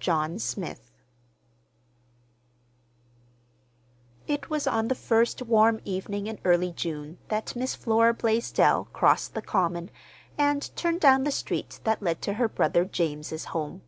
[0.00, 0.90] JOHN SMITH
[4.26, 9.34] It was on the first warm evening in early June that Miss Flora Blaisdell crossed
[9.34, 9.92] the common
[10.36, 13.82] and turned down the street that led to her brother James's home.